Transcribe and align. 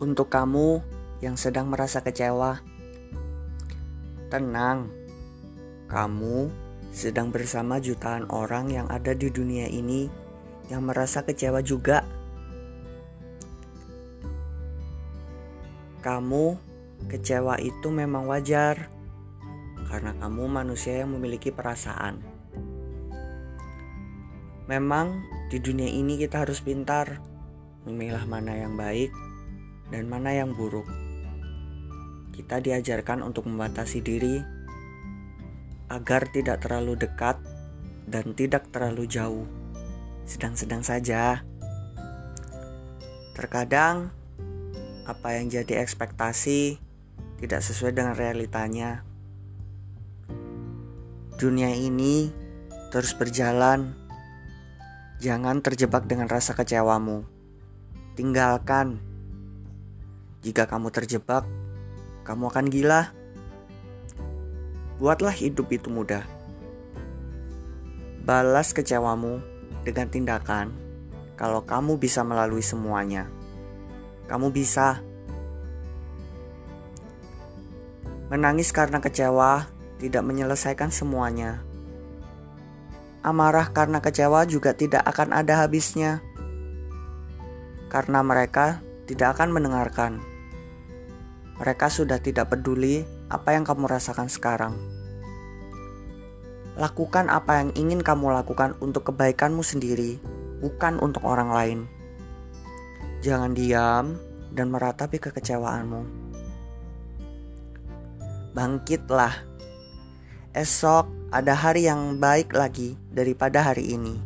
Untuk 0.00 0.32
kamu 0.32 0.80
yang 1.20 1.36
sedang 1.36 1.68
merasa 1.68 2.00
kecewa, 2.00 2.64
tenang. 4.32 4.88
Kamu 5.92 6.48
sedang 6.88 7.28
bersama 7.28 7.84
jutaan 7.84 8.24
orang 8.32 8.72
yang 8.72 8.88
ada 8.88 9.12
di 9.12 9.28
dunia 9.28 9.68
ini 9.68 10.08
yang 10.72 10.88
merasa 10.88 11.20
kecewa 11.20 11.60
juga. 11.60 12.00
Kamu 16.00 16.56
kecewa 17.04 17.60
itu 17.60 17.92
memang 17.92 18.24
wajar 18.24 18.88
karena 19.84 20.16
kamu 20.16 20.48
manusia 20.48 21.04
yang 21.04 21.12
memiliki 21.12 21.52
perasaan. 21.52 22.24
Memang 24.64 25.20
di 25.52 25.60
dunia 25.60 25.92
ini 25.92 26.16
kita 26.16 26.48
harus 26.48 26.64
pintar 26.64 27.20
memilah 27.84 28.24
mana 28.24 28.56
yang 28.56 28.80
baik 28.80 29.29
dan 29.90 30.06
mana 30.06 30.32
yang 30.34 30.54
buruk. 30.54 30.86
Kita 32.30 32.62
diajarkan 32.62 33.20
untuk 33.26 33.50
membatasi 33.50 34.00
diri 34.00 34.40
agar 35.90 36.30
tidak 36.30 36.62
terlalu 36.62 36.94
dekat 36.94 37.36
dan 38.06 38.32
tidak 38.38 38.70
terlalu 38.70 39.10
jauh. 39.10 39.46
Sedang-sedang 40.24 40.86
saja. 40.86 41.42
Terkadang 43.34 44.14
apa 45.10 45.28
yang 45.34 45.50
jadi 45.50 45.82
ekspektasi 45.82 46.78
tidak 47.42 47.60
sesuai 47.66 47.92
dengan 47.92 48.14
realitanya. 48.14 49.02
Dunia 51.34 51.74
ini 51.74 52.30
terus 52.94 53.16
berjalan. 53.18 53.98
Jangan 55.20 55.60
terjebak 55.60 56.08
dengan 56.08 56.30
rasa 56.30 56.56
kecewamu. 56.56 57.26
Tinggalkan 58.16 59.09
jika 60.40 60.64
kamu 60.64 60.88
terjebak, 60.88 61.44
kamu 62.24 62.48
akan 62.48 62.66
gila. 62.72 63.12
Buatlah 64.96 65.36
hidup 65.36 65.68
itu 65.68 65.92
mudah. 65.92 66.24
Balas 68.24 68.72
kecewamu 68.72 69.44
dengan 69.84 70.08
tindakan 70.08 70.72
kalau 71.36 71.64
kamu 71.64 72.00
bisa 72.00 72.24
melalui 72.24 72.64
semuanya. 72.64 73.28
Kamu 74.28 74.48
bisa. 74.48 75.04
Menangis 78.32 78.72
karena 78.72 79.00
kecewa 79.00 79.68
tidak 80.00 80.24
menyelesaikan 80.24 80.88
semuanya. 80.88 81.60
Amarah 83.20 83.68
karena 83.76 84.00
kecewa 84.00 84.48
juga 84.48 84.72
tidak 84.72 85.04
akan 85.04 85.36
ada 85.36 85.60
habisnya. 85.60 86.24
Karena 87.92 88.24
mereka 88.24 88.80
tidak 89.04 89.36
akan 89.36 89.52
mendengarkan. 89.52 90.29
Mereka 91.60 91.92
sudah 91.92 92.16
tidak 92.24 92.56
peduli 92.56 93.04
apa 93.28 93.52
yang 93.52 93.68
kamu 93.68 93.84
rasakan 93.84 94.32
sekarang. 94.32 94.80
Lakukan 96.80 97.28
apa 97.28 97.60
yang 97.60 97.70
ingin 97.76 98.00
kamu 98.00 98.32
lakukan 98.32 98.72
untuk 98.80 99.12
kebaikanmu 99.12 99.60
sendiri, 99.60 100.16
bukan 100.64 100.96
untuk 101.04 101.20
orang 101.28 101.52
lain. 101.52 101.80
Jangan 103.20 103.52
diam 103.52 104.16
dan 104.56 104.72
meratapi 104.72 105.20
kekecewaanmu. 105.20 106.00
Bangkitlah. 108.56 109.44
Esok 110.56 111.06
ada 111.28 111.52
hari 111.52 111.84
yang 111.84 112.16
baik 112.16 112.56
lagi 112.56 112.96
daripada 113.12 113.60
hari 113.60 113.92
ini. 113.92 114.16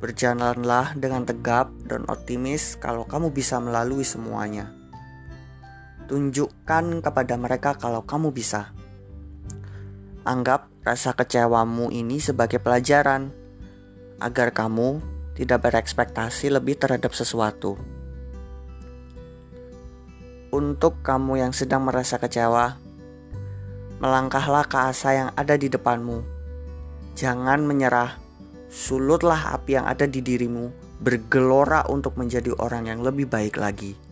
Berjalanlah 0.00 0.96
dengan 0.96 1.28
tegap 1.28 1.68
dan 1.84 2.08
optimis 2.08 2.80
kalau 2.80 3.04
kamu 3.04 3.28
bisa 3.36 3.60
melalui 3.60 4.02
semuanya. 4.08 4.83
Tunjukkan 6.04 7.00
kepada 7.00 7.34
mereka 7.40 7.80
kalau 7.80 8.04
kamu 8.04 8.28
bisa. 8.28 8.76
Anggap 10.28 10.68
rasa 10.84 11.16
kecewamu 11.16 11.88
ini 11.88 12.20
sebagai 12.20 12.60
pelajaran 12.60 13.32
agar 14.20 14.52
kamu 14.52 15.00
tidak 15.32 15.64
berekspektasi 15.64 16.52
lebih 16.52 16.76
terhadap 16.76 17.16
sesuatu. 17.16 17.80
Untuk 20.54 21.00
kamu 21.00 21.40
yang 21.40 21.52
sedang 21.56 21.88
merasa 21.88 22.20
kecewa, 22.20 22.78
melangkahlah 23.98 24.68
ke 24.68 24.78
asa 24.78 25.10
yang 25.16 25.30
ada 25.34 25.56
di 25.56 25.72
depanmu. 25.72 26.20
Jangan 27.16 27.64
menyerah, 27.64 28.20
sulutlah 28.68 29.56
api 29.56 29.80
yang 29.80 29.88
ada 29.88 30.04
di 30.04 30.20
dirimu, 30.20 30.70
bergelora 31.00 31.88
untuk 31.88 32.20
menjadi 32.20 32.54
orang 32.60 32.92
yang 32.92 33.00
lebih 33.02 33.26
baik 33.26 33.56
lagi. 33.58 34.03